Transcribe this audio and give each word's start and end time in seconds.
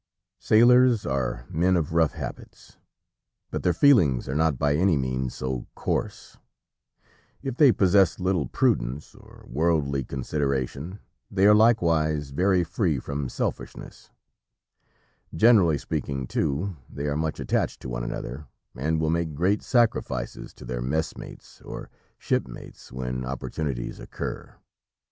Sailors 0.39 1.05
are 1.05 1.45
men 1.47 1.77
of 1.77 1.93
rough 1.93 2.13
habits, 2.13 2.77
but 3.51 3.61
their 3.61 3.71
feelings 3.71 4.27
are 4.27 4.33
not 4.33 4.57
by 4.57 4.73
any 4.75 4.97
means 4.97 5.35
so 5.35 5.67
coarse: 5.75 6.39
if 7.43 7.55
they 7.55 7.71
possess 7.71 8.19
little 8.19 8.47
prudence 8.47 9.13
or 9.13 9.45
worldly 9.47 10.03
consideration, 10.03 10.97
they 11.29 11.45
are 11.45 11.53
likewise 11.53 12.31
very 12.31 12.63
free 12.63 12.97
from 12.97 13.29
selfishness; 13.29 14.09
generally 15.35 15.77
speaking, 15.77 16.25
too, 16.25 16.75
they 16.89 17.05
are 17.05 17.15
much 17.15 17.39
attached 17.39 17.79
to 17.81 17.89
one 17.89 18.03
another, 18.03 18.47
and 18.75 18.99
will 18.99 19.11
make 19.11 19.35
great 19.35 19.61
sacrifices 19.61 20.51
to 20.51 20.65
their 20.65 20.81
messmates 20.81 21.61
or 21.63 21.91
shipmates 22.17 22.91
when 22.91 23.23
opportunities 23.23 23.99
occur. 23.99 24.55